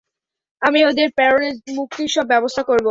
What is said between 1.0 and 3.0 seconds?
প্যারোলে মুক্তির সব ব্যবস্থা করব।